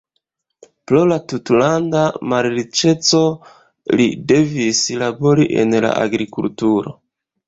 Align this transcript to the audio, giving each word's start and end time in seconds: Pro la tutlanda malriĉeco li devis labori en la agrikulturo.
Pro 0.91 0.99
la 1.09 1.15
tutlanda 1.33 1.99
malriĉeco 2.31 3.21
li 3.99 4.07
devis 4.31 4.79
labori 5.03 5.47
en 5.65 5.77
la 5.87 5.93
agrikulturo. 6.07 6.95